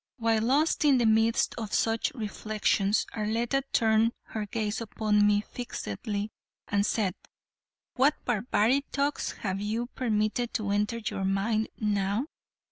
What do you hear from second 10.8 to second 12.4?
your mind now?"